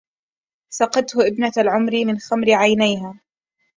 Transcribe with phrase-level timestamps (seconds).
[0.69, 3.19] سقته ابنة العمري من خمر عينها